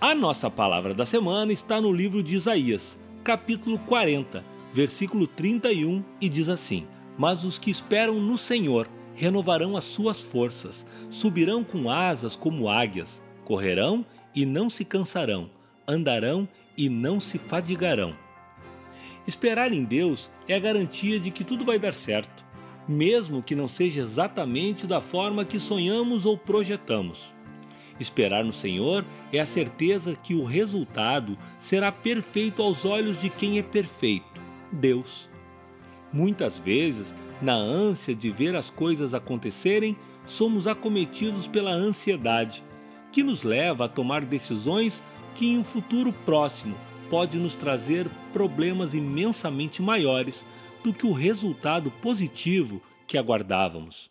[0.00, 4.42] A nossa palavra da semana está no livro de Isaías, capítulo 40,
[4.72, 6.86] versículo 31, e diz assim:
[7.18, 13.20] Mas os que esperam no Senhor renovarão as suas forças, subirão com asas como águias,
[13.44, 14.02] correrão
[14.34, 15.50] e não se cansarão,
[15.86, 16.48] andarão
[16.78, 18.14] e não se fadigarão.
[19.26, 22.42] Esperar em Deus é a garantia de que tudo vai dar certo,
[22.88, 27.38] mesmo que não seja exatamente da forma que sonhamos ou projetamos.
[28.00, 33.58] Esperar no Senhor é a certeza que o resultado será perfeito aos olhos de quem
[33.58, 34.40] é perfeito,
[34.72, 35.28] Deus.
[36.10, 42.64] Muitas vezes, na ânsia de ver as coisas acontecerem, somos acometidos pela ansiedade,
[43.12, 45.02] que nos leva a tomar decisões
[45.34, 46.76] que em um futuro próximo
[47.10, 50.46] pode nos trazer problemas imensamente maiores
[50.82, 54.10] do que o resultado positivo que aguardávamos.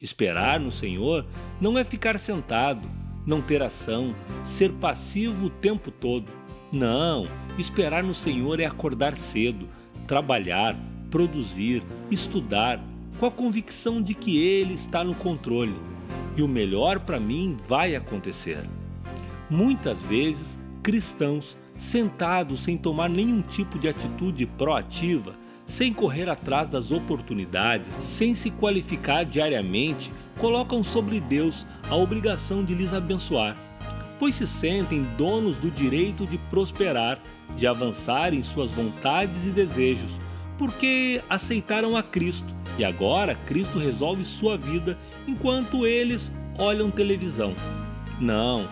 [0.00, 1.26] Esperar no Senhor
[1.60, 2.88] não é ficar sentado,
[3.26, 6.30] não ter ação, ser passivo o tempo todo.
[6.72, 7.26] Não,
[7.58, 9.68] esperar no Senhor é acordar cedo,
[10.06, 10.78] trabalhar,
[11.10, 12.80] produzir, estudar,
[13.18, 15.74] com a convicção de que Ele está no controle
[16.36, 18.68] e o melhor para mim vai acontecer.
[19.48, 25.34] Muitas vezes, cristãos, sentados sem tomar nenhum tipo de atitude proativa,
[25.66, 32.74] sem correr atrás das oportunidades, sem se qualificar diariamente, colocam sobre Deus a obrigação de
[32.74, 33.56] lhes abençoar,
[34.18, 37.18] pois se sentem donos do direito de prosperar,
[37.56, 40.20] de avançar em suas vontades e desejos,
[40.56, 47.54] porque aceitaram a Cristo e agora Cristo resolve sua vida enquanto eles olham televisão.
[48.20, 48.68] Não,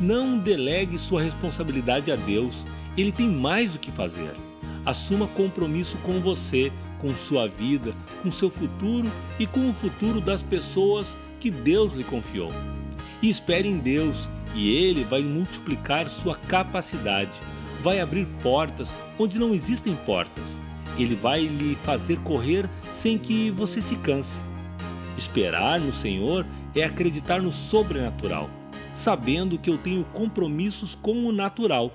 [0.00, 2.66] não delegue sua responsabilidade a Deus,
[2.96, 4.34] ele tem mais o que fazer.
[4.84, 10.42] Assuma compromisso com você, com sua vida, com seu futuro e com o futuro das
[10.42, 12.52] pessoas que Deus lhe confiou.
[13.20, 17.30] E espere em Deus, e Ele vai multiplicar sua capacidade,
[17.80, 20.44] vai abrir portas onde não existem portas.
[20.98, 24.38] Ele vai lhe fazer correr sem que você se canse.
[25.16, 26.44] Esperar no Senhor
[26.74, 28.50] é acreditar no sobrenatural,
[28.94, 31.92] sabendo que eu tenho compromissos com o natural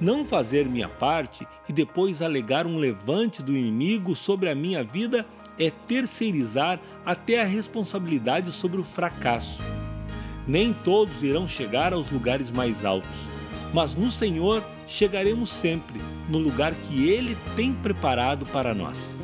[0.00, 5.26] não fazer minha parte e depois alegar um levante do inimigo sobre a minha vida
[5.58, 9.60] é terceirizar até a responsabilidade sobre o fracasso.
[10.46, 13.18] Nem todos irão chegar aos lugares mais altos,
[13.72, 19.17] mas no Senhor chegaremos sempre no lugar que Ele tem preparado para nós.